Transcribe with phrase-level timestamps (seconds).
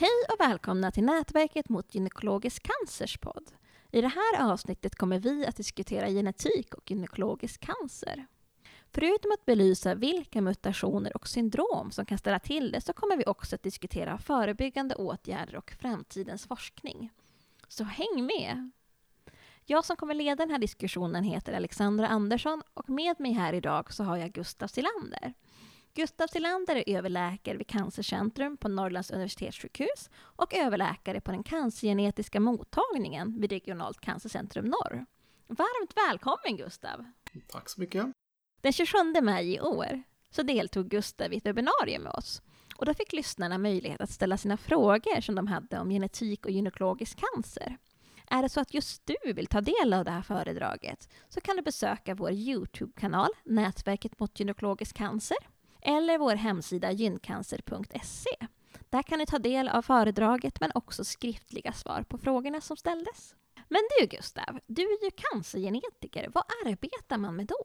[0.00, 3.52] Hej och välkomna till Nätverket mot gynekologisk cancers podd.
[3.90, 8.26] I det här avsnittet kommer vi att diskutera genetik och gynekologisk cancer.
[8.90, 13.24] Förutom att belysa vilka mutationer och syndrom som kan ställa till det så kommer vi
[13.26, 17.10] också att diskutera förebyggande åtgärder och framtidens forskning.
[17.68, 18.70] Så häng med!
[19.64, 23.92] Jag som kommer leda den här diskussionen heter Alexandra Andersson och med mig här idag
[23.92, 25.34] så har jag Gustav Silander.
[25.94, 33.40] Gustav Silander är överläkare vid Cancercentrum på Norrlands universitetssjukhus och överläkare på den cancergenetiska mottagningen
[33.40, 35.06] vid Regionalt cancercentrum Norr.
[35.46, 37.04] Varmt välkommen Gustav!
[37.48, 38.06] Tack så mycket!
[38.60, 42.42] Den 27 maj i år så deltog Gustav i ett webbinarium med oss
[42.76, 46.50] och då fick lyssnarna möjlighet att ställa sina frågor som de hade om genetik och
[46.50, 47.78] gynekologisk cancer.
[48.26, 51.56] Är det så att just du vill ta del av det här föredraget så kan
[51.56, 55.38] du besöka vår Youtube-kanal Nätverket mot gynekologisk cancer
[55.82, 58.46] eller vår hemsida gyncancer.se.
[58.90, 63.34] Där kan ni ta del av föredraget men också skriftliga svar på frågorna som ställdes.
[63.68, 66.30] Men du Gustav, du är ju cancergenetiker.
[66.34, 67.64] Vad arbetar man med då?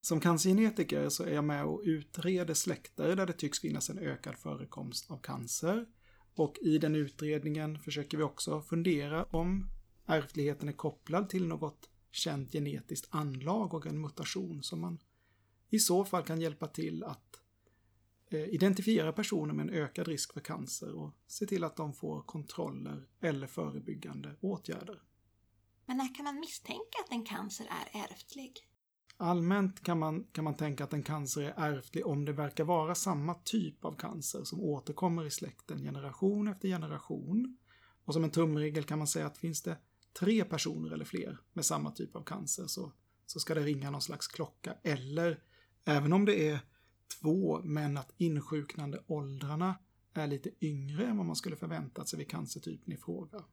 [0.00, 4.38] Som cancergenetiker så är jag med och utreder släkter där det tycks finnas en ökad
[4.38, 5.86] förekomst av cancer.
[6.34, 9.70] Och i den utredningen försöker vi också fundera om
[10.06, 14.98] ärftligheten är kopplad till något känt genetiskt anlag och en mutation som man
[15.70, 17.40] i så fall kan hjälpa till att
[18.30, 23.08] identifiera personer med en ökad risk för cancer och se till att de får kontroller
[23.20, 25.02] eller förebyggande åtgärder.
[25.86, 28.52] Men när kan man misstänka att en cancer är ärftlig?
[29.16, 32.94] Allmänt kan man, kan man tänka att en cancer är ärftlig om det verkar vara
[32.94, 37.58] samma typ av cancer som återkommer i släkten generation efter generation.
[38.04, 39.78] Och som en tumregel kan man säga att finns det
[40.18, 42.92] tre personer eller fler med samma typ av cancer så,
[43.26, 44.74] så ska det ringa någon slags klocka.
[44.82, 45.40] Eller
[45.84, 46.60] även om det är
[47.20, 49.74] två men att insjuknande åldrarna
[50.14, 53.44] är lite yngre än vad man skulle förväntat sig vid cancertypen i fråga.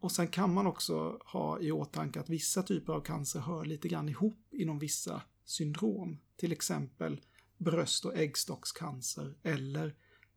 [0.00, 3.88] Och sen kan man också ha i åtanke att vissa typer av cancer hör lite
[3.88, 6.18] grann ihop inom vissa syndrom.
[6.36, 7.20] Till exempel
[7.58, 9.94] bröst och äggstockscancer eller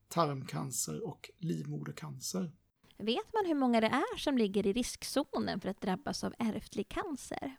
[0.08, 2.52] tarmcancer och livmodercancer.
[2.97, 6.90] Vet man hur många det är som ligger i riskzonen för att drabbas av ärftlig
[6.90, 7.56] cancer?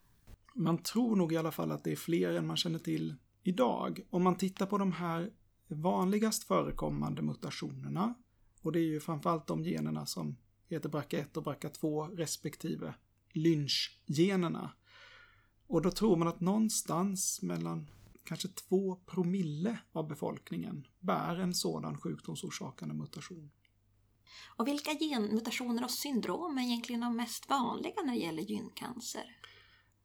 [0.54, 4.01] Man tror nog i alla fall att det är fler än man känner till idag.
[4.11, 5.31] Om man tittar på de här
[5.69, 8.15] vanligast förekommande mutationerna,
[8.62, 10.37] och det är ju framförallt de generna som
[10.69, 12.95] heter BRCA1 och BRCA2 respektive
[13.33, 14.73] lynchgenerna.
[15.67, 17.91] Och då tror man att någonstans mellan
[18.25, 23.50] kanske 2 promille av befolkningen bär en sådan sjukdomsorsakande mutation.
[24.56, 29.37] Och vilka genmutationer och syndrom är egentligen de mest vanliga när det gäller gyncancer?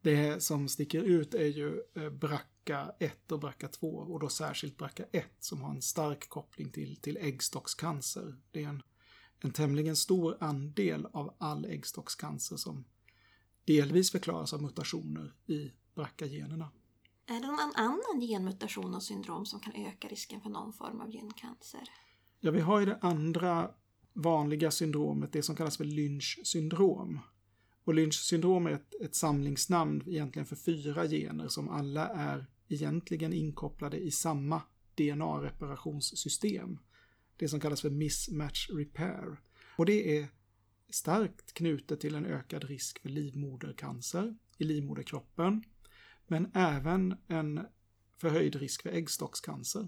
[0.06, 5.62] Det som sticker ut är ju eh, BRCA1 och BRCA2 och då särskilt BRCA1 som
[5.62, 8.36] har en stark koppling till, till äggstockscancer.
[8.52, 8.84] Det är en,
[9.40, 12.86] en tämligen stor andel av all äggstockscancer som
[13.64, 16.70] delvis förklaras av mutationer i BRCA-generna.
[17.26, 21.12] Är det någon annan genmutation och syndrom som kan öka risken för någon form av
[21.12, 21.84] gyncancer?
[22.40, 23.72] Ja, vi har ju det andra
[24.14, 27.20] vanliga syndromet, det som kallas för Lynch syndrom.
[27.86, 33.34] Och Lynch syndrom är ett, ett samlingsnamn egentligen för fyra gener som alla är egentligen
[33.34, 34.62] inkopplade i samma
[34.96, 36.80] DNA-reparationssystem.
[37.38, 39.38] Det som kallas för mismatch repair.
[39.78, 40.28] Och det är
[40.90, 45.64] starkt knutet till en ökad risk för livmodercancer i livmoderkroppen.
[46.28, 47.66] Men även en
[48.18, 49.88] förhöjd risk för äggstockscancer.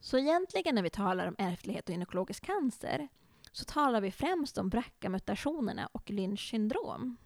[0.00, 3.08] Så egentligen när vi talar om ärftlighet och gynekologisk cancer
[3.52, 7.16] så talar vi främst om BRCA-mutationerna och Lynch syndrom.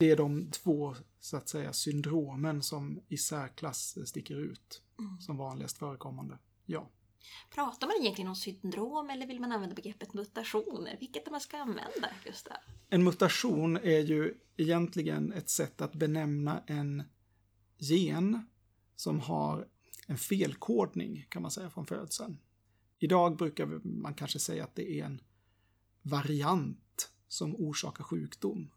[0.00, 5.20] Det är de två, så att säga, syndromen som i särklass sticker ut mm.
[5.20, 6.38] som vanligast förekommande.
[6.66, 6.90] Ja.
[7.50, 10.96] Pratar man egentligen om syndrom eller vill man använda begreppet mutationer?
[11.00, 12.56] Vilket man ska använda, Gustav?
[12.88, 17.02] En mutation är ju egentligen ett sätt att benämna en
[17.78, 18.46] gen
[18.96, 19.68] som har
[20.06, 22.38] en felkodning, kan man säga, från födseln.
[22.98, 25.20] Idag brukar man kanske säga att det är en
[26.02, 28.70] variant som orsakar sjukdom.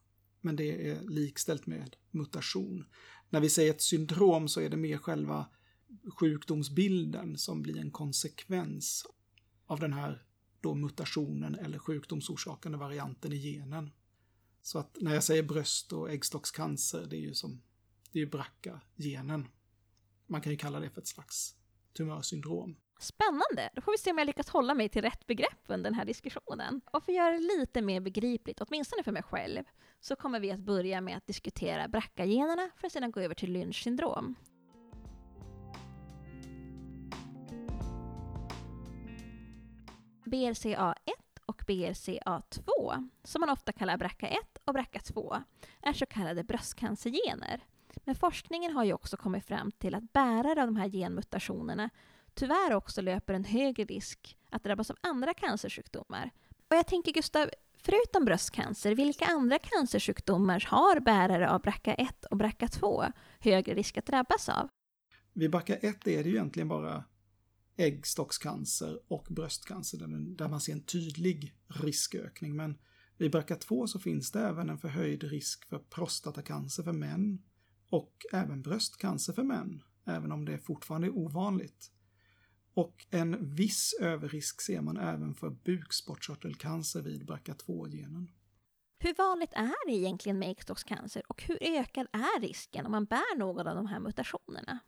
[0.45, 2.85] Men det är likställt med mutation.
[3.29, 5.45] När vi säger ett syndrom så är det mer själva
[6.19, 9.05] sjukdomsbilden som blir en konsekvens
[9.65, 10.25] av den här
[10.61, 13.91] då mutationen eller sjukdomsorsakande varianten i genen.
[14.61, 17.61] Så att när jag säger bröst och äggstockscancer, det är ju som,
[18.11, 19.47] det är BRCA-genen.
[20.27, 21.55] Man kan ju kalla det för ett slags
[21.93, 22.75] tumörsyndrom.
[22.99, 23.69] Spännande!
[23.73, 26.05] Då får vi se om jag lyckas hålla mig till rätt begrepp under den här
[26.05, 26.81] diskussionen.
[26.91, 29.63] Och för att göra det lite mer begripligt, åtminstone för mig själv,
[29.99, 33.51] så kommer vi att börja med att diskutera BRCA-generna för att sedan gå över till
[33.51, 34.35] Lynch syndrom.
[40.25, 40.95] BRCA1
[41.45, 45.43] och BRCA2, som man ofta kallar BRCA1 och BRCA2,
[45.81, 47.63] är så kallade bröstcancergener.
[48.03, 51.89] Men forskningen har ju också kommit fram till att bärare av de här genmutationerna
[52.33, 56.31] tyvärr också löper en högre risk att drabbas av andra cancersjukdomar.
[56.69, 63.11] Och jag tänker Gustav, förutom bröstcancer, vilka andra cancersjukdomar har bärare av BRCA1 och BRCA2
[63.39, 64.69] högre risk att drabbas av?
[65.33, 67.03] Vid BRCA1 är det ju egentligen bara
[67.77, 69.97] äggstockscancer och bröstcancer
[70.37, 72.55] där man ser en tydlig riskökning.
[72.55, 72.77] Men
[73.17, 77.43] vid BRCA2 så finns det även en förhöjd risk för prostatacancer för män
[77.89, 81.91] och även bröstcancer för män, även om det fortfarande är ovanligt.
[82.73, 88.31] Och en viss överrisk ser man även för bukspottkörtelcancer vid BRCA2-genen.
[88.99, 93.37] Hur vanligt är det egentligen med äggstockscancer och hur ökad är risken om man bär
[93.37, 94.79] någon av de här mutationerna?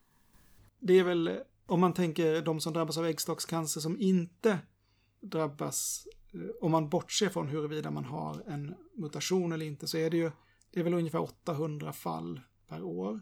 [0.79, 4.59] Det är väl, om man tänker de som drabbas av äggstockscancer som inte
[5.19, 10.09] drabbas, eh, om man bortser från huruvida man har en mutation eller inte, så är
[10.09, 10.31] det ju,
[10.71, 13.21] det är väl ungefär 800 fall per år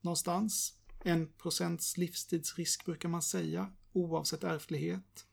[0.00, 0.78] någonstans.
[1.04, 5.26] En procents livstidsrisk brukar man säga, oavsett ärftlighet.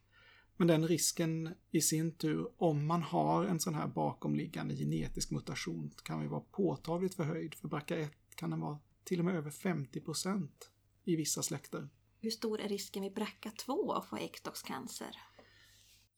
[0.56, 5.90] Men den risken i sin tur, om man har en sån här bakomliggande genetisk mutation,
[6.02, 7.54] kan ju vara påtagligt förhöjd.
[7.54, 10.70] För BRCA1 kan den vara till och med över 50 procent
[11.04, 11.88] i vissa släkter.
[12.20, 15.16] Hur stor är risken vid BRCA2 att få äggstockscancer?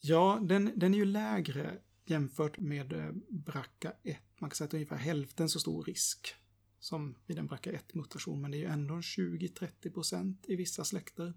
[0.00, 4.16] Ja, den, den är ju lägre jämfört med eh, BRCA1.
[4.38, 6.34] Man kan säga att det är ungefär hälften så stor risk
[6.78, 11.34] som vid en BRCA1-mutation, men det är ju ändå 20-30 procent i vissa släkter.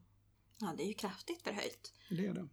[0.59, 1.93] Ja, det är ju kraftigt förhöjt.
[2.09, 2.47] Det är det.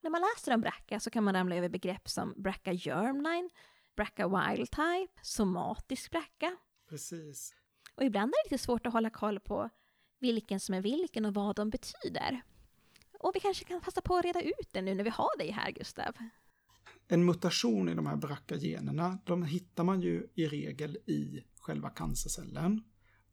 [0.00, 3.50] När man läser om BRCA så kan man ramla över begrepp som BRCA germline,
[3.96, 6.56] BRCA wild type, somatisk BRCA.
[6.88, 7.54] Precis.
[7.94, 9.70] Och ibland är det lite svårt att hålla koll på
[10.18, 12.42] vilken som är vilken och vad de betyder.
[13.20, 15.50] Och vi kanske kan passa på att reda ut det nu när vi har dig
[15.50, 16.14] här, Gustav.
[17.08, 22.82] En mutation i de här BRCA-generna, de hittar man ju i regel i själva cancercellen.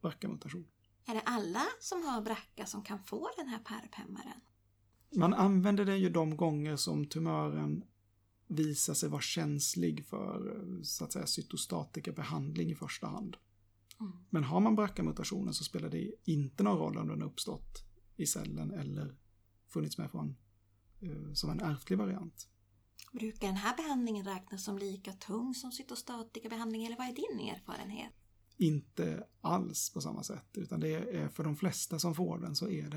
[0.02, 0.68] BRCA-mutation.
[1.06, 4.40] Är det alla som har BRCA som kan få den här PARP-hämmaren?
[5.14, 7.84] Man använder den ju de gånger som tumören
[8.46, 13.36] visar sig vara känslig för så att säga cytostatika behandling i första hand.
[14.00, 14.12] Mm.
[14.30, 17.84] Men har man BRCA-mutationen så spelar det inte någon roll om den har uppstått
[18.16, 19.16] i cellen eller
[19.68, 20.36] funnits med från,
[21.00, 22.48] eh, som en ärftlig variant.
[23.12, 27.48] Brukar den här behandlingen räknas som lika tung som cytostatika behandling eller vad är din
[27.48, 28.12] erfarenhet?
[28.56, 32.68] Inte alls på samma sätt, utan det är för de flesta som får den så
[32.68, 32.96] är det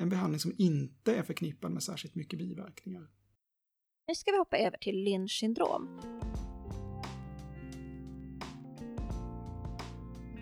[0.00, 3.10] en, behandling som inte är förknippad med särskilt mycket biverkningar.
[4.08, 6.00] Nu ska vi hoppa över till Lynch syndrom.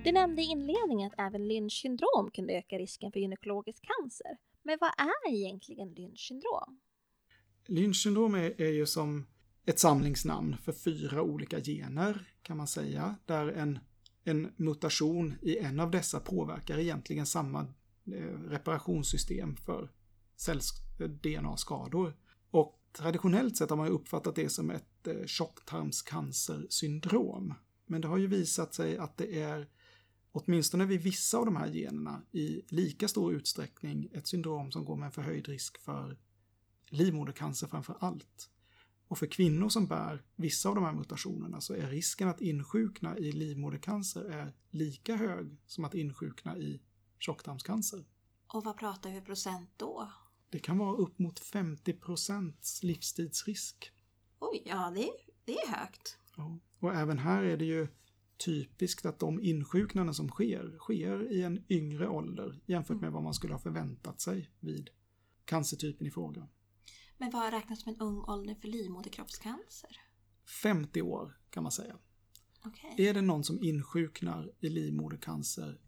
[0.04, 4.36] Du nämnde i inledningen att även Lynch syndrom kunde öka risken för gynekologisk cancer.
[4.62, 6.80] Men vad är egentligen Lynch syndrom?
[7.66, 9.26] Lynch syndrom är, är ju som
[9.66, 13.78] ett samlingsnamn för fyra olika gener kan man säga, där en,
[14.24, 17.66] en mutation i en av dessa påverkar egentligen samma
[18.12, 19.90] Eh, reparationssystem för
[20.36, 22.08] cells-DNA-skador.
[22.08, 22.14] Eh,
[22.50, 27.54] Och traditionellt sett har man uppfattat det som ett eh, tjocktarmscancersyndrom.
[27.86, 29.68] Men det har ju visat sig att det är
[30.32, 34.96] åtminstone vid vissa av de här generna i lika stor utsträckning ett syndrom som går
[34.96, 36.18] med en förhöjd risk för
[36.88, 38.50] livmodercancer framför allt.
[39.08, 43.18] Och för kvinnor som bär vissa av de här mutationerna så är risken att insjukna
[43.18, 46.80] i livmodercancer är lika hög som att insjukna i
[47.18, 48.04] tjocktarmscancer.
[48.46, 50.12] Och vad pratar vi procent då?
[50.50, 53.92] Det kan vara upp mot 50 procents livstidsrisk.
[54.38, 55.10] Oj, ja det,
[55.44, 56.18] det är högt.
[56.36, 56.58] Ja.
[56.78, 57.88] Och även här är det ju
[58.44, 63.34] typiskt att de insjuknanden som sker, sker i en yngre ålder jämfört med vad man
[63.34, 64.90] skulle ha förväntat sig vid
[65.44, 66.48] cancertypen i fråga.
[67.18, 70.00] Men vad räknas som en ung ålder för livmoderkroppscancer?
[70.62, 71.96] 50 år kan man säga.
[72.64, 73.06] Okay.
[73.06, 75.80] Är det någon som insjuknar i livmodercancer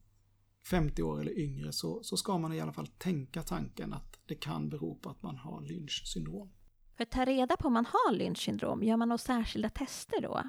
[0.65, 4.35] 50 år eller yngre så, så ska man i alla fall tänka tanken att det
[4.35, 6.51] kan bero på att man har Lynch syndrom.
[6.97, 10.23] För att ta reda på om man har Lynch syndrom, gör man några särskilda tester
[10.23, 10.43] då?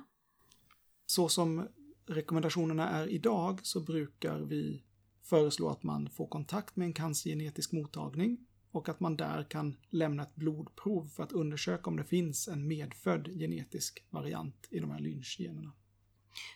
[1.06, 1.68] Så som
[2.06, 4.84] rekommendationerna är idag så brukar vi
[5.24, 8.38] föreslå att man får kontakt med en cancergenetisk mottagning
[8.72, 12.68] och att man där kan lämna ett blodprov för att undersöka om det finns en
[12.68, 15.72] medfödd genetisk variant i de här lynchgenerna.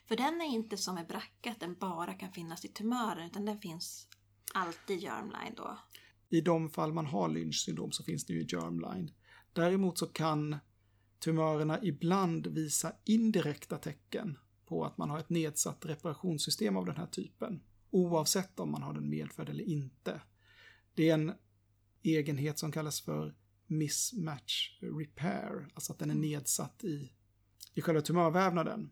[0.05, 3.45] För den är inte som med bracka, att den bara kan finnas i tumören, utan
[3.45, 4.07] den finns
[4.53, 5.77] alltid i germline då?
[6.29, 9.11] I de fall man har Lynch syndrom så finns det ju i germline.
[9.53, 10.57] Däremot så kan
[11.19, 17.07] tumörerna ibland visa indirekta tecken på att man har ett nedsatt reparationssystem av den här
[17.07, 20.21] typen, oavsett om man har den medfödd eller inte.
[20.93, 21.33] Det är en
[22.03, 23.35] egenhet som kallas för
[23.67, 27.11] mismatch repair, alltså att den är nedsatt i,
[27.73, 28.91] i själva tumörvävnaden.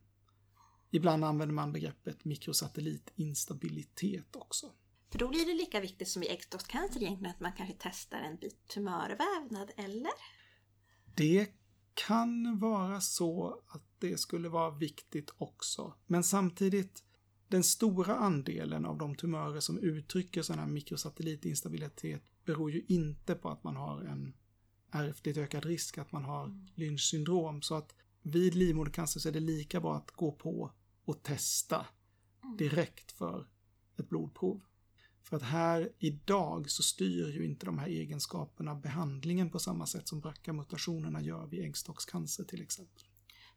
[0.96, 4.72] Ibland använder man begreppet mikrosatellitinstabilitet också.
[5.10, 8.38] För då blir det lika viktigt som i äggstockscancer egentligen att man kanske testar en
[8.38, 10.12] bit tumörvävnad, eller?
[11.16, 11.48] Det
[11.94, 15.94] kan vara så att det skulle vara viktigt också.
[16.08, 17.04] Men samtidigt,
[17.48, 23.50] den stora andelen av de tumörer som uttrycker sån här mikrosatellitinstabilitet beror ju inte på
[23.50, 24.34] att man har en
[24.92, 26.68] ärftligt ökad risk att man har mm.
[26.76, 27.62] Lynch syndrom.
[27.62, 30.72] Så att vid livmodercancer så är det lika bra att gå på
[31.06, 31.86] och testa
[32.44, 32.58] mm.
[32.58, 33.48] direkt för
[34.00, 34.62] ett blodprov.
[35.24, 40.08] För att här idag så styr ju inte de här egenskaperna behandlingen på samma sätt
[40.08, 43.04] som BRCA-mutationerna gör vid äggstockscancer till exempel.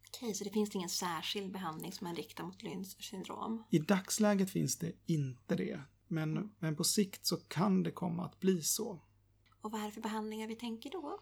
[0.08, 3.64] Okej, så det finns ingen särskild behandling som man riktar mot Lynch syndrom?
[3.70, 5.80] I dagsläget finns det inte det.
[6.08, 9.00] Men, men på sikt så kan det komma att bli så.
[9.60, 11.20] Och vad är det för behandlingar vi tänker då?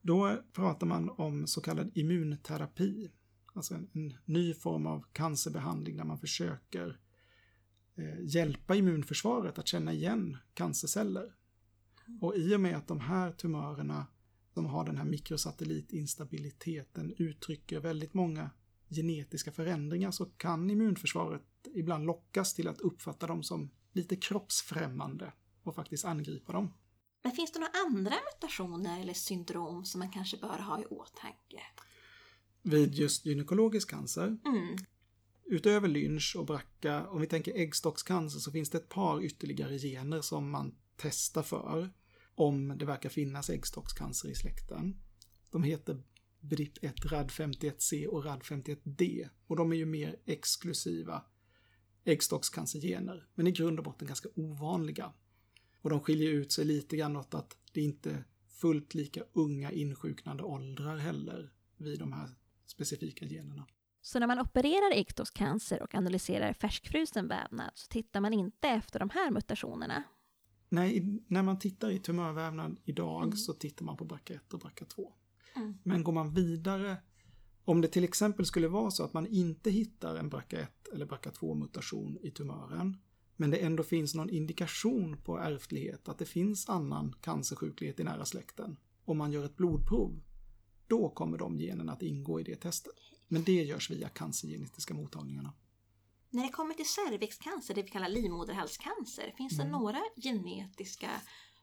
[0.00, 3.10] Då pratar man om så kallad immunterapi.
[3.52, 7.00] Alltså en, en ny form av cancerbehandling där man försöker
[7.96, 11.34] eh, hjälpa immunförsvaret att känna igen cancerceller.
[12.20, 14.06] Och i och med att de här tumörerna
[14.54, 18.50] de har den här mikrosatellitinstabiliteten uttrycker väldigt många
[18.88, 21.42] genetiska förändringar så kan immunförsvaret
[21.74, 25.32] ibland lockas till att uppfatta dem som lite kroppsfrämmande
[25.62, 26.72] och faktiskt angripa dem.
[27.22, 31.62] Men finns det några andra mutationer eller syndrom som man kanske bör ha i åtanke?
[32.62, 34.26] Vid just gynekologisk cancer?
[34.26, 34.76] Mm.
[35.46, 40.20] Utöver lynch och bracka, om vi tänker äggstockscancer så finns det ett par ytterligare gener
[40.20, 41.90] som man testar för
[42.34, 44.96] om det verkar finnas äggstockscancer i släkten.
[45.50, 46.02] De heter
[46.40, 51.24] BRIP1 RAD51C och RAD51D och de är ju mer exklusiva
[52.04, 55.12] äggstockscancergener, men i grund och botten ganska ovanliga.
[55.80, 59.72] Och de skiljer ut sig lite grann åt att det inte är fullt lika unga
[59.72, 62.30] insjuknande åldrar heller vid de här
[62.66, 63.66] specifika generna.
[64.00, 69.10] Så när man opererar äggstockscancer och analyserar färskfrusen vävnad så tittar man inte efter de
[69.10, 70.02] här mutationerna?
[70.68, 73.36] Nej, när man tittar i tumörvävnad idag mm.
[73.36, 75.12] så tittar man på BRCA1 och BRCA2.
[75.56, 75.78] Mm.
[75.82, 76.96] Men går man vidare
[77.64, 81.54] om det till exempel skulle vara så att man inte hittar en BRCA1 eller BRCA2
[81.54, 82.96] mutation i tumören,
[83.36, 88.24] men det ändå finns någon indikation på ärftlighet, att det finns annan cancersjuklighet i nära
[88.24, 90.22] släkten, om man gör ett blodprov,
[90.92, 92.92] då kommer de generna att ingå i det testet.
[93.28, 95.52] Men det görs via cancergenetiska mottagningarna.
[96.30, 99.72] När det kommer till cervixcancer, det vi kallar livmoderhalscancer, finns det mm.
[99.72, 101.10] några genetiska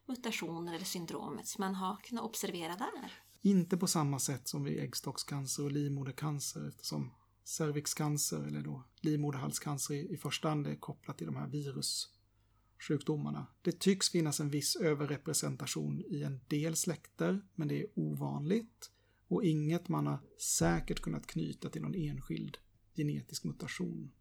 [0.06, 3.14] mutationer eller syndrom som man har kunnat observera där?
[3.42, 10.14] Inte på samma sätt som vid äggstockscancer och livmodercancer eftersom cervixcancer eller då livmoderhalscancer i,
[10.14, 13.48] i första hand är kopplat till de här virussjukdomarna.
[13.62, 18.92] Det tycks finnas en viss överrepresentation i en del släkter, men det är ovanligt
[19.30, 20.20] och inget man har
[20.60, 22.58] säkert kunnat knyta till någon enskild
[22.96, 24.12] genetisk mutation.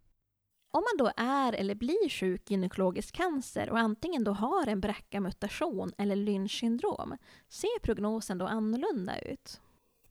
[0.71, 4.81] Om man då är eller blir sjuk i gynekologisk cancer och antingen då har en
[4.81, 9.61] BRCA-mutation eller Lynch syndrom, ser prognosen då annorlunda ut?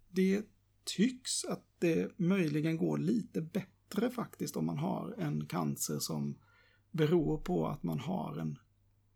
[0.09, 0.43] Det
[0.85, 6.39] tycks att det möjligen går lite bättre faktiskt om man har en cancer som
[6.91, 8.59] beror på att man har en,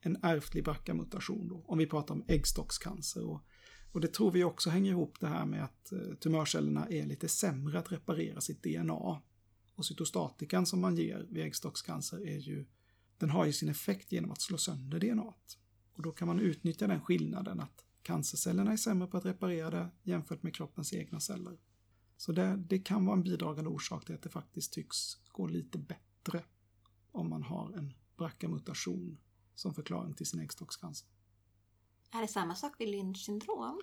[0.00, 1.62] en ärftlig BRCA-mutation.
[1.66, 3.24] Om vi pratar om äggstockscancer.
[3.24, 3.44] Och,
[3.92, 7.28] och det tror vi också hänger ihop det här med att eh, tumörcellerna är lite
[7.28, 9.20] sämre att reparera sitt DNA.
[9.74, 12.66] Och cytostatikan som man ger vid äggstockscancer är ju,
[13.18, 15.34] den har ju sin effekt genom att slå sönder DNA.
[15.94, 19.90] Och då kan man utnyttja den skillnaden att cancercellerna är sämre på att reparera det
[20.02, 21.58] jämfört med kroppens egna celler.
[22.16, 24.96] Så det, det kan vara en bidragande orsak till att det faktiskt tycks
[25.32, 26.44] gå lite bättre
[27.12, 29.18] om man har en BRCA-mutation
[29.54, 31.08] som förklaring till sin äggstockscancer.
[32.14, 33.80] Är det samma sak vid Lynch syndrom?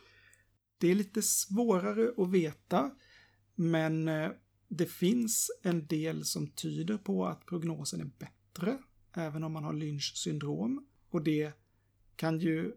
[0.77, 2.91] Det är lite svårare att veta,
[3.55, 4.31] men eh,
[4.67, 8.77] det finns en del som tyder på att prognosen är bättre,
[9.13, 10.87] även om man har Lynch syndrom.
[11.09, 11.53] Och det
[12.15, 12.71] kan ju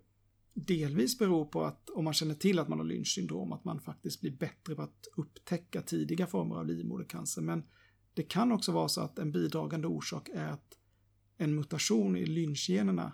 [0.54, 3.80] delvis bero på att om man känner till att man har Lynch syndrom, att man
[3.80, 7.42] faktiskt blir bättre på att upptäcka tidiga former av livmodercancer.
[7.42, 7.62] Men
[8.14, 10.78] det kan också vara så att en bidragande orsak är att
[11.36, 13.12] en mutation i lynchgenerna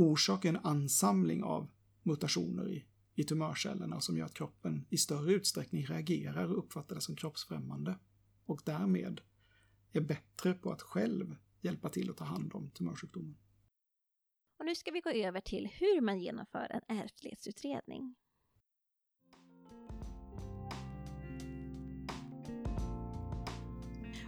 [0.00, 1.70] orsakar en ansamling av
[2.02, 7.00] mutationer i, i tumörcellerna som gör att kroppen i större utsträckning reagerar och uppfattar det
[7.00, 7.98] som kroppsfrämmande
[8.46, 9.20] och därmed
[9.92, 13.36] är bättre på att själv hjälpa till att ta hand om tumörsjukdomen.
[14.58, 18.14] Och nu ska vi gå över till hur man genomför en ärftlighetsutredning.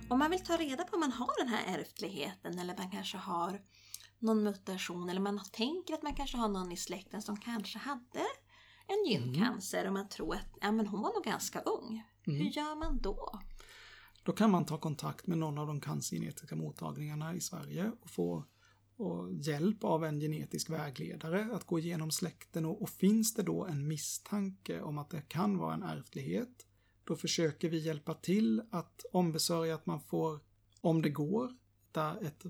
[0.08, 3.16] Om man vill ta reda på om man har den här ärftligheten eller man kanske
[3.16, 3.60] har
[4.22, 8.26] någon mutation eller man tänker att man kanske har någon i släkten som kanske hade
[8.86, 9.88] en gyncancer mm.
[9.88, 12.02] och man tror att ja, men hon var nog ganska ung.
[12.26, 12.40] Mm.
[12.40, 13.40] Hur gör man då?
[14.22, 18.44] Då kan man ta kontakt med någon av de cancergenetiska mottagningarna i Sverige och få
[18.96, 23.64] och hjälp av en genetisk vägledare att gå igenom släkten och, och finns det då
[23.64, 26.66] en misstanke om att det kan vara en ärftlighet
[27.04, 30.40] då försöker vi hjälpa till att ombesörja att man får,
[30.80, 31.56] om det går,
[32.22, 32.42] ett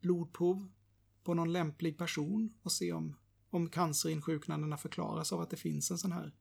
[0.00, 0.68] blodprov
[1.26, 3.16] på någon lämplig person och se om,
[3.50, 6.34] om cancerinsjuknandena förklaras av att det finns en sån här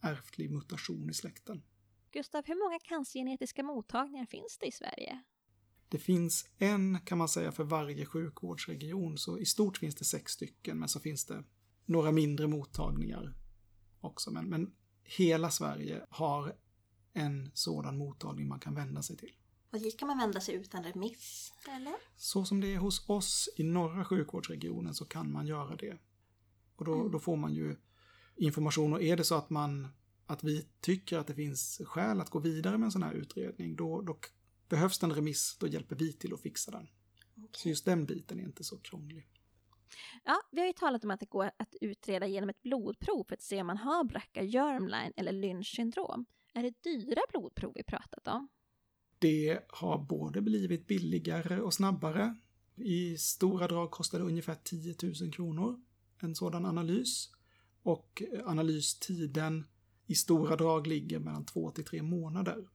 [0.00, 1.62] ärftlig mutation i släkten.
[2.10, 5.22] Gustav, hur många cancergenetiska mottagningar finns det i Sverige?
[5.88, 9.18] Det finns en, kan man säga, för varje sjukvårdsregion.
[9.18, 11.44] Så i stort finns det sex stycken, men så finns det
[11.84, 13.34] några mindre mottagningar
[14.00, 14.30] också.
[14.30, 16.56] Men, men hela Sverige har
[17.12, 19.32] en sådan mottagning man kan vända sig till.
[19.70, 21.94] Och dit kan man vända sig utan remiss, eller?
[22.16, 25.98] Så som det är hos oss i norra sjukvårdsregionen så kan man göra det.
[26.76, 27.10] Och då, mm.
[27.12, 27.76] då får man ju
[28.36, 29.88] information och är det så att man
[30.26, 33.76] att vi tycker att det finns skäl att gå vidare med en sån här utredning,
[33.76, 34.18] då, då
[34.68, 36.88] behövs det en remiss, då hjälper vi till att fixa den.
[37.36, 37.48] Okay.
[37.52, 39.28] Så just den biten är inte så krånglig.
[40.24, 43.34] Ja, vi har ju talat om att det går att utreda genom ett blodprov för
[43.34, 46.26] att se om man har BRCA, germline eller Lynch syndrom.
[46.54, 48.48] Är det dyra blodprov vi pratat om?
[49.20, 52.36] Det har både blivit billigare och snabbare.
[52.76, 55.80] I stora drag kostar det ungefär 10 000 kronor
[56.18, 57.30] en sådan analys.
[57.82, 59.66] Och analystiden
[60.06, 62.68] i stora drag ligger mellan två till tre månader.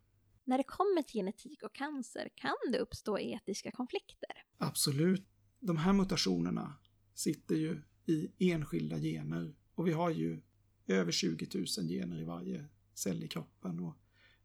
[0.43, 4.43] När det kommer till genetik och cancer kan det uppstå etiska konflikter.
[4.58, 5.27] Absolut.
[5.60, 6.73] De här mutationerna
[7.13, 10.41] sitter ju i enskilda gener och vi har ju
[10.88, 13.79] över 20 000 gener i varje cell i kroppen.
[13.79, 13.95] Och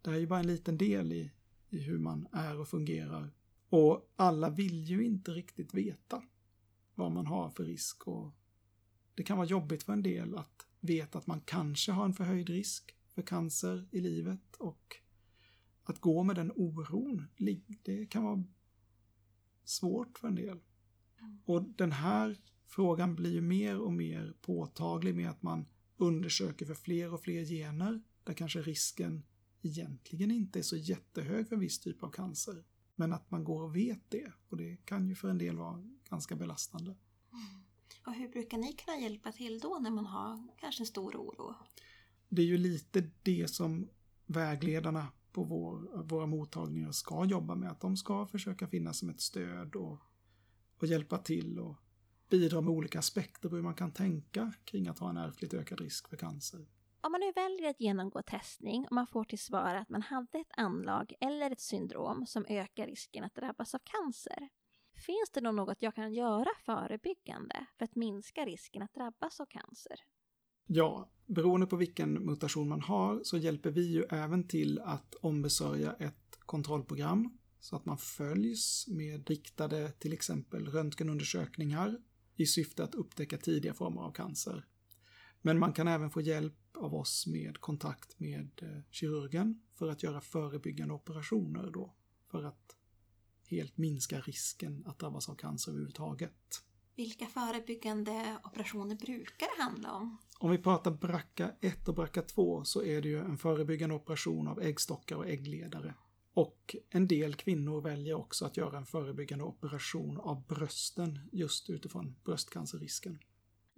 [0.03, 1.31] det här är ju bara en liten del i,
[1.71, 3.33] i hur man är och fungerar.
[3.69, 6.23] Och alla vill ju inte riktigt veta
[6.95, 8.31] vad man har för risk och
[9.15, 12.49] det kan vara jobbigt för en del att veta att man kanske har en förhöjd
[12.49, 14.97] risk för cancer i livet och
[15.85, 17.27] att gå med den oron,
[17.83, 18.45] det kan vara
[19.65, 20.61] svårt för en del.
[21.45, 26.75] Och den här frågan blir ju mer och mer påtaglig med att man undersöker för
[26.75, 29.23] fler och fler gener där kanske risken
[29.63, 32.65] egentligen inte är så jättehög för en viss typ av cancer.
[32.95, 35.85] Men att man går och vet det och det kan ju för en del vara
[36.11, 36.91] ganska belastande.
[37.33, 37.65] Mm.
[38.07, 41.55] Och hur brukar ni kunna hjälpa till då när man har kanske en stor oro?
[42.29, 43.89] Det är ju lite det som
[44.27, 47.71] vägledarna på vår, våra mottagningar ska jobba med.
[47.71, 49.99] Att de ska försöka finnas som ett stöd och,
[50.79, 51.77] och hjälpa till och
[52.31, 55.81] bidra med olika aspekter på hur man kan tänka kring att ha en ärftligt ökad
[55.81, 56.67] risk för cancer.
[57.03, 60.39] Om man nu väljer att genomgå testning och man får till svar att man hade
[60.39, 64.49] ett anlag eller ett syndrom som ökar risken att drabbas av cancer,
[65.07, 69.47] Finns det då något jag kan göra förebyggande för att minska risken att drabbas av
[69.47, 69.97] cancer?
[70.67, 75.93] Ja, beroende på vilken mutation man har så hjälper vi ju även till att ombesörja
[75.93, 81.99] ett kontrollprogram så att man följs med riktade till exempel röntgenundersökningar
[82.37, 84.67] i syfte att upptäcka tidiga former av cancer.
[85.43, 90.03] Men man kan även få hjälp av oss med kontakt med eh, kirurgen för att
[90.03, 91.95] göra förebyggande operationer då,
[92.31, 92.77] för att
[93.49, 96.63] helt minska risken att drabbas av cancer överhuvudtaget.
[96.97, 100.19] Vilka förebyggande operationer brukar det handla om?
[100.39, 104.49] Om vi pratar bracka 1 och bracka 2 så är det ju en förebyggande operation
[104.49, 105.95] av äggstockar och äggledare.
[106.35, 112.17] Och en del kvinnor väljer också att göra en förebyggande operation av brösten just utifrån
[112.25, 113.19] bröstcancerrisken.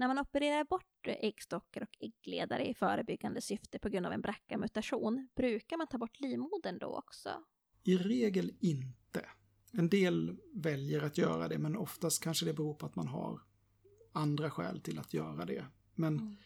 [0.03, 5.29] När man opererar bort äggstockar och äggledare i förebyggande syfte på grund av en BRCA-mutation,
[5.35, 7.29] brukar man ta bort livmodern då också?
[7.83, 9.27] I regel inte.
[9.73, 13.41] En del väljer att göra det, men oftast kanske det beror på att man har
[14.13, 15.67] andra skäl till att göra det.
[15.95, 16.37] Men mm.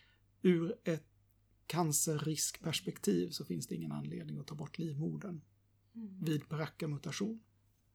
[0.42, 1.06] ur ett
[1.66, 5.40] cancerriskperspektiv så finns det ingen anledning att ta bort livmodern
[5.94, 6.24] mm.
[6.24, 7.42] vid BRCA-mutation.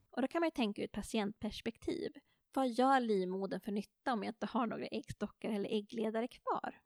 [0.10, 2.12] Och då kan man ju tänka ur ett patientperspektiv.
[2.54, 6.82] Vad gör livmodern för nytta om jag inte har några äggstockar eller äggledare kvar?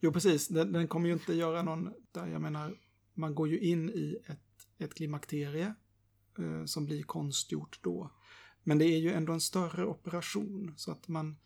[0.00, 0.48] Jo, precis.
[0.48, 1.94] Den, den kommer ju inte göra någon...
[2.12, 2.78] Jag menar,
[3.14, 5.74] man går ju in i ett, ett klimakterie
[6.38, 8.10] eh, som blir konstgjort då.
[8.62, 11.36] Men det är ju ändå en större operation så att man,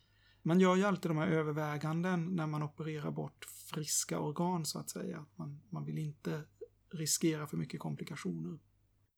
[0.42, 4.90] man gör ju alltid de här överväganden när man opererar bort friska organ så att
[4.90, 5.26] säga.
[5.36, 6.42] Man, man vill inte
[6.90, 8.58] riskera för mycket komplikationer.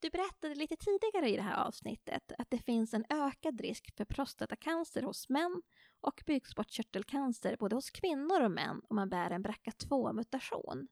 [0.01, 4.05] Du berättade lite tidigare i det här avsnittet att det finns en ökad risk för
[4.05, 5.63] prostatacancer hos män
[6.01, 10.89] och bukspottkörtelcancer både hos kvinnor och män om man bär en BRCA2-mutation.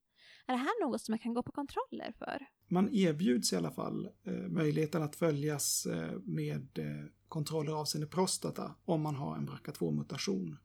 [0.46, 2.46] Är det här något som man kan gå på kontroller för?
[2.68, 8.74] Man erbjuds i alla fall eh, möjligheten att följas eh, med eh, kontroller avseende prostata
[8.84, 10.56] om man har en BRCA2-mutation.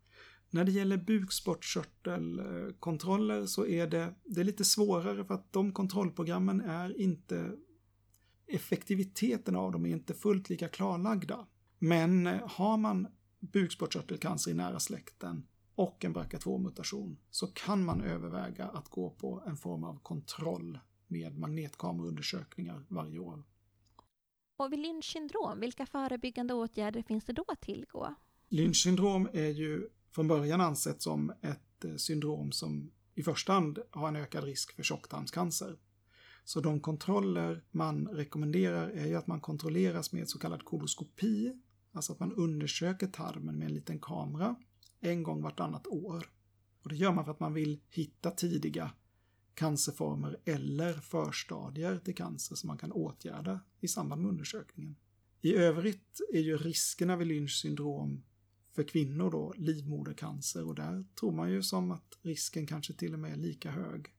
[0.49, 6.61] När det gäller bukspottkörtelkontroller så är det, det är lite svårare för att de kontrollprogrammen
[6.61, 7.51] är inte
[8.49, 11.47] effektiviteten av dem är inte fullt lika klarlagda.
[11.79, 13.07] Men eh, har man
[13.39, 19.57] bukspottkörtelcancer i nära släkten och en BRCA2-mutation så kan man överväga att gå på en
[19.57, 23.43] form av kontroll med magnetkameraundersökningar varje år.
[24.57, 28.15] Och vid Lynch syndrom, vilka förebyggande åtgärder finns det då att tillgå?
[28.49, 33.79] Lynch syndrom är ju från början ansett som ett eh, syndrom som i första hand
[33.91, 35.77] har en ökad risk för tjocktarmscancer.
[36.49, 41.53] Så de kontroller man rekommenderar är ju att man kontrolleras med så kallad koloskopi,
[41.91, 44.55] alltså att man undersöker tarmen med en liten kamera
[44.99, 46.29] en gång vartannat år.
[46.83, 48.91] Och det gör man för att man vill hitta tidiga
[49.53, 54.95] cancerformer eller förstadier till cancer som man kan åtgärda i samband med undersökningen.
[55.41, 58.23] I övrigt är ju riskerna vid Lynch syndrom
[58.75, 63.19] för kvinnor då livmodercancer och där tror man ju som att risken kanske till och
[63.19, 64.13] med är lika hög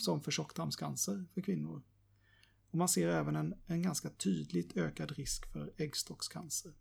[0.00, 1.82] som för tjocktarmscancer för kvinnor.
[2.70, 6.72] Och man ser även en, en ganska tydligt ökad risk för äggstockscancer.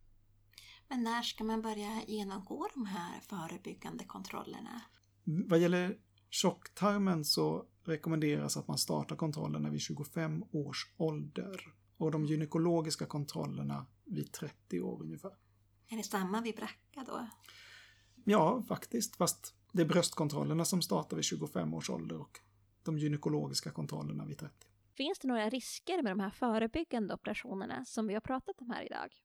[0.88, 4.82] Men när ska man börja genomgå de här förebyggande kontrollerna?
[5.24, 5.98] Vad gäller
[6.30, 13.86] tjocktarmen så rekommenderas att man startar kontrollerna vid 25 års ålder och de gynekologiska kontrollerna
[14.06, 15.32] vid 30 år ungefär.
[15.88, 17.28] Är det samma vid bracka då?
[18.24, 22.40] Ja, faktiskt, fast det är bröstkontrollerna som startar vid 25 års ålder och
[22.92, 24.56] de gynekologiska kontrollerna vid 30.
[24.98, 28.86] Finns det några risker med de här förebyggande operationerna som vi har pratat om här
[28.86, 29.22] idag?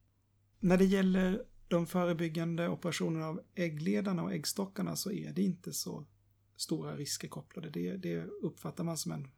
[0.61, 6.07] När det gäller de förebyggande operationerna av äggledarna och äggstockarna så är det inte så
[6.57, 7.71] stora risker kopplade.
[7.71, 9.29] Det, det uppfattar man som en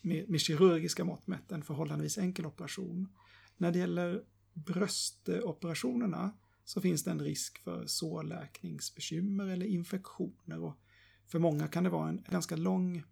[0.00, 3.08] med, med kirurgiska mått mätt en förhållandevis enkel operation.
[3.56, 10.78] När det gäller bröstoperationerna så finns det en risk för sårläkningsbekymmer eller infektioner och
[11.26, 13.04] för många kan det vara en ganska lång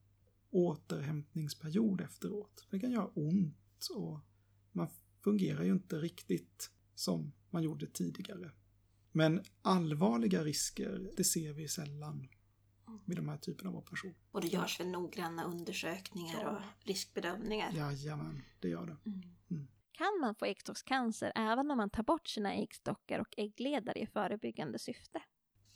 [0.51, 2.67] återhämtningsperiod efteråt.
[2.71, 4.21] Det kan göra ont och
[4.73, 4.89] man
[5.25, 8.51] fungerar ju inte riktigt som man gjorde tidigare.
[9.13, 12.29] Men allvarliga risker, det ser vi sällan
[13.05, 14.15] vid de här typen av operationer.
[14.31, 16.51] Och det görs väl noggranna undersökningar ja.
[16.51, 17.73] och riskbedömningar?
[17.73, 18.97] Jajamän, det gör det.
[19.07, 19.23] Mm.
[19.51, 19.69] Mm.
[19.93, 24.79] Kan man få äggstockscancer även om man tar bort sina äggstockar och äggledare i förebyggande
[24.79, 25.23] syfte?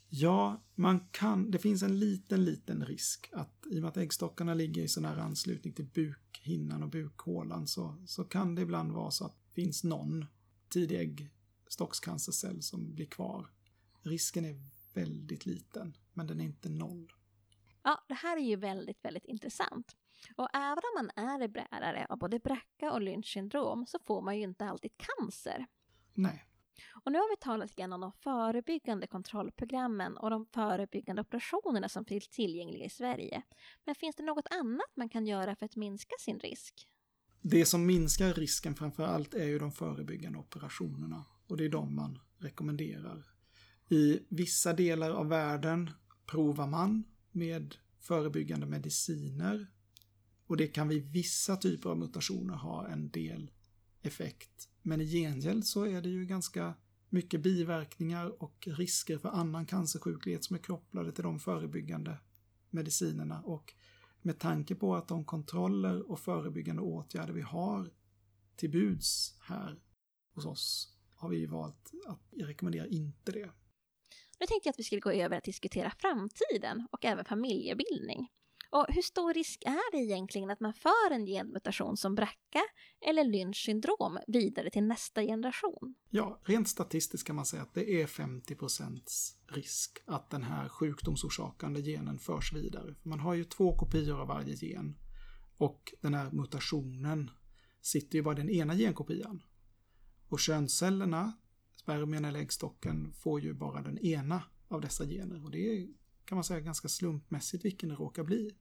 [0.09, 4.53] Ja, man kan, det finns en liten, liten risk att i och med att äggstockarna
[4.53, 9.11] ligger i sån här anslutning till bukhinnan och bukhålan så, så kan det ibland vara
[9.11, 10.25] så att det finns någon
[10.69, 13.49] tidig äggstockscancercell som blir kvar.
[14.01, 14.55] Risken är
[14.93, 17.13] väldigt liten, men den är inte noll.
[17.83, 19.95] Ja, det här är ju väldigt, väldigt intressant.
[20.35, 24.37] Och även om man är bärare av både BRCA och Lynch syndrom så får man
[24.37, 25.65] ju inte alltid cancer.
[26.13, 26.45] Nej.
[27.03, 32.05] Och nu har vi talat lite om de förebyggande kontrollprogrammen och de förebyggande operationerna som
[32.05, 33.41] finns tillgängliga i Sverige.
[33.85, 36.87] Men finns det något annat man kan göra för att minska sin risk?
[37.41, 41.95] Det som minskar risken framför allt är ju de förebyggande operationerna och det är de
[41.95, 43.25] man rekommenderar.
[43.89, 45.91] I vissa delar av världen
[46.25, 49.67] provar man med förebyggande mediciner
[50.47, 53.51] och det kan vid vissa typer av mutationer ha en del
[54.01, 54.69] effekt.
[54.87, 56.73] Men i gengäld så är det ju ganska
[57.09, 62.17] mycket biverkningar och risker för annan cancersjuklighet som är kopplade till de förebyggande
[62.69, 63.73] medicinerna och
[64.21, 67.91] med tanke på att de kontroller och förebyggande åtgärder vi har
[68.55, 69.79] till buds här
[70.35, 73.51] hos oss har vi valt att rekommendera inte det.
[74.39, 78.29] Nu tänkte jag att vi skulle gå över till att diskutera framtiden och även familjebildning.
[78.75, 82.63] Och hur stor risk är det egentligen att man för en genmutation som BRCA
[83.07, 85.95] eller Lynch syndrom vidare till nästa generation?
[86.09, 89.01] Ja, rent statistiskt kan man säga att det är 50%
[89.47, 92.95] risk att den här sjukdomsorsakande genen förs vidare.
[93.03, 94.97] Man har ju två kopior av varje gen
[95.57, 97.31] och den här mutationen
[97.81, 99.43] sitter ju bara i den ena genkopian.
[100.29, 101.33] Och könscellerna,
[101.75, 105.87] spermien eller äggstocken, får ju bara den ena av dessa gener och det är
[106.25, 108.51] kan man säga ganska slumpmässigt vilken det råkar bli.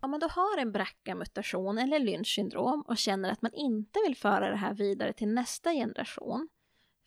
[0.00, 4.16] Om man då har en BRCA-mutation eller Lynch syndrom och känner att man inte vill
[4.16, 6.48] föra det här vidare till nästa generation,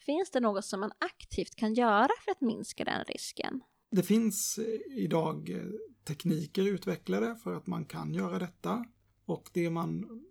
[0.05, 3.61] finns det något som man aktivt kan göra för att minska den risken?
[3.91, 5.63] Det finns eh, idag eh,
[6.03, 8.85] tekniker utvecklade för att man kan göra detta
[9.25, 10.23] och det man,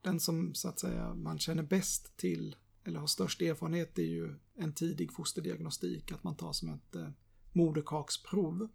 [0.00, 4.34] den som så att säga man känner bäst till eller har störst erfarenhet är ju
[4.54, 7.08] en tidig fosterdiagnostik, att man tar som ett eh,
[7.52, 8.68] moderkaksprov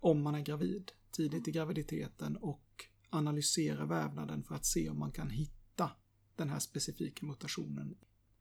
[0.00, 2.69] om man är gravid tidigt i graviditeten och
[3.10, 5.90] analysera vävnaden för att se om man kan hitta
[6.36, 7.96] den här specifika mutationen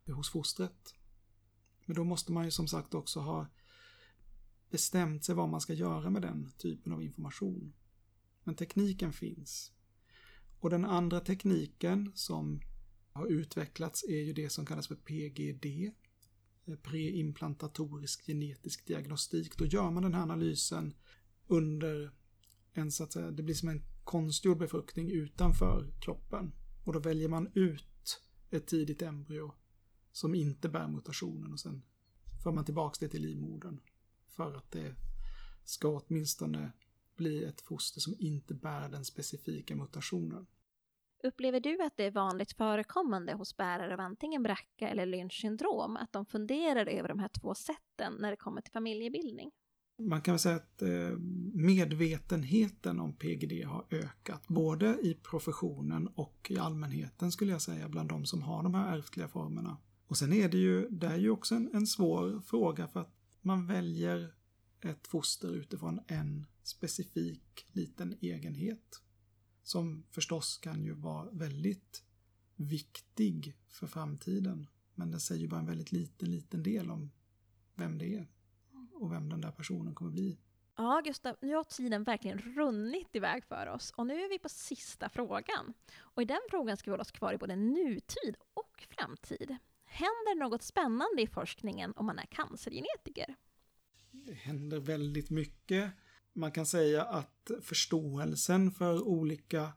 [0.08, 0.96] hos fostret.
[1.86, 3.48] Men då måste man ju som sagt också ha
[4.70, 7.74] bestämt sig vad man ska göra med den typen av information.
[8.44, 9.72] Men tekniken finns.
[10.60, 12.62] Och den andra tekniken som
[13.12, 15.92] har utvecklats är ju det som kallas för PGD,
[16.82, 19.58] preimplantatorisk genetisk diagnostik.
[19.58, 20.94] Då gör man den här analysen
[21.48, 22.12] under
[22.74, 26.52] en så att säga, det blir som en konstgjord befruktning utanför kroppen.
[26.86, 29.54] Och då väljer man ut ett tidigt embryo
[30.12, 31.84] som inte bär mutationen och sen
[32.44, 33.80] för man tillbaka det till livmodern.
[34.28, 34.96] För att det
[35.64, 36.72] ska åtminstone
[37.16, 40.48] bli ett foster som inte bär den specifika mutationen.
[41.24, 45.98] Upplever du att det är vanligt förekommande hos bärare av antingen BRCA eller Lynch syndrom
[45.98, 49.52] att de funderar över de här två sätten när det kommer till familjebildning?
[50.00, 51.18] Man kan väl säga att eh,
[51.54, 58.10] medvetenheten om PGD har ökat, både i professionen och i allmänheten skulle jag säga, bland
[58.10, 59.78] de som har de här ärftliga formerna.
[60.08, 63.16] Och sen är det ju, det är ju också en, en svår fråga för att
[63.42, 64.34] man väljer
[64.82, 69.02] ett foster utifrån en specifik liten egenhet.
[69.64, 72.04] Som förstås kan ju vara väldigt
[72.56, 74.68] viktig för framtiden.
[74.96, 77.12] Men den säger ju bara en väldigt liten, liten del om
[77.76, 78.28] vem det är
[79.00, 80.38] och vem den där personen kommer bli.
[80.76, 84.50] Ja, Gustav, nu har tiden verkligen runnit iväg för oss och nu är vi på
[84.50, 85.74] sista frågan.
[85.98, 89.58] Och i den frågan ska vi hålla oss kvar i både nutid och framtid.
[89.86, 93.36] Händer något spännande i forskningen om man är cancergenetiker?
[94.12, 95.92] Det händer väldigt mycket.
[96.34, 99.74] Man kan säga att förståelsen för olika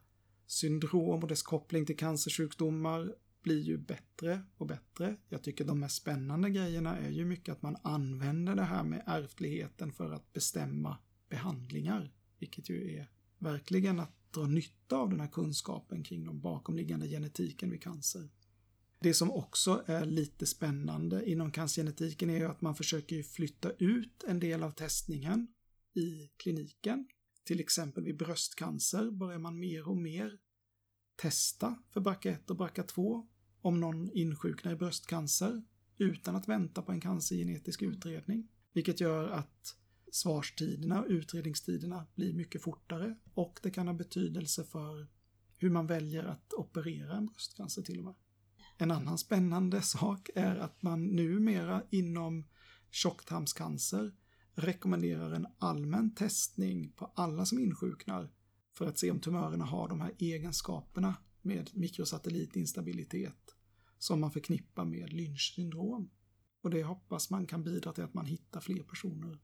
[0.47, 5.17] syndrom och dess koppling till cancersjukdomar blir ju bättre och bättre.
[5.29, 9.03] Jag tycker de mest spännande grejerna är ju mycket att man använder det här med
[9.05, 10.97] ärftligheten för att bestämma
[11.29, 17.07] behandlingar, vilket ju är verkligen att dra nytta av den här kunskapen kring de bakomliggande
[17.07, 18.29] genetiken vid cancer.
[18.99, 24.23] Det som också är lite spännande inom cancergenetiken är ju att man försöker flytta ut
[24.27, 25.47] en del av testningen
[25.93, 27.07] i kliniken.
[27.43, 30.37] Till exempel vid bröstcancer börjar man mer och mer
[31.15, 33.27] testa för BRCA1 och BRCA2
[33.63, 35.63] om någon insjuknar i bröstcancer
[35.97, 38.47] utan att vänta på en cancergenetisk utredning.
[38.73, 39.75] Vilket gör att
[40.11, 45.07] svarstiderna och utredningstiderna blir mycket fortare och det kan ha betydelse för
[45.57, 48.15] hur man väljer att operera en bröstcancer till och med.
[48.77, 52.47] En annan spännande sak är att man numera inom
[52.91, 54.13] tjocktarmscancer
[54.55, 58.31] rekommenderar en allmän testning på alla som insjuknar
[58.77, 63.52] för att se om tumörerna har de här egenskaperna med mikrosatellitinstabilitet
[64.03, 66.09] som man förknippar med Lynch syndrom.
[66.61, 69.39] Och det hoppas man kan bidra till att man hittar fler personer.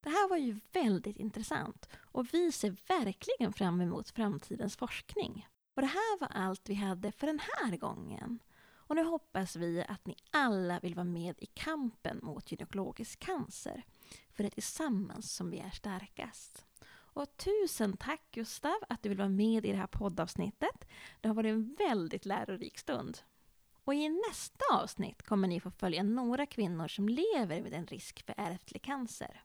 [0.00, 5.46] Det här var ju väldigt intressant och vi ser verkligen fram emot framtidens forskning.
[5.76, 8.38] Och det här var allt vi hade för den här gången.
[8.66, 13.84] Och nu hoppas vi att ni alla vill vara med i kampen mot gynekologisk cancer.
[14.32, 16.66] För det är tillsammans som vi är starkast.
[16.88, 20.88] Och tusen tack Gustav att du vill vara med i det här poddavsnittet.
[21.20, 23.18] Det har varit en väldigt lärorik stund.
[23.84, 28.26] Och i nästa avsnitt kommer ni få följa några kvinnor som lever med en risk
[28.26, 29.42] för ärftlig cancer.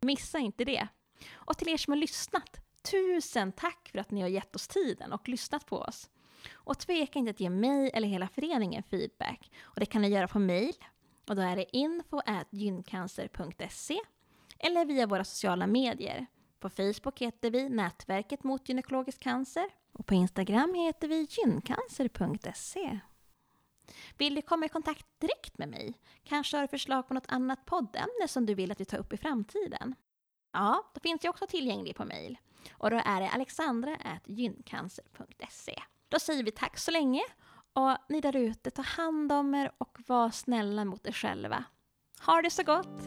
[0.00, 0.88] Missa inte det!
[1.32, 5.12] Och till er som har lyssnat, tusen tack för att ni har gett oss tiden
[5.12, 6.10] och lyssnat på oss.
[6.52, 9.50] Och tveka inte att ge mig eller hela föreningen feedback.
[9.62, 10.74] Och det kan ni göra på mail.
[11.28, 14.00] Och då är det info.gyncancer.se
[14.58, 16.26] eller via våra sociala medier.
[16.60, 23.00] På Facebook heter vi Nätverket mot gynekologisk cancer och på Instagram heter vi gyncancer.se.
[24.18, 26.00] Vill du komma i kontakt direkt med mig?
[26.24, 29.12] Kanske har du förslag på något annat poddämne som du vill att vi tar upp
[29.12, 29.94] i framtiden?
[30.52, 32.38] Ja, då finns jag också tillgänglig på mejl.
[32.72, 35.82] Och då är det alexandra.gyncancer.se.
[36.08, 37.22] Då säger vi tack så länge
[37.72, 41.64] och ni där ute, ta hand om er och var snälla mot er själva.
[42.20, 43.02] Ha det så gott!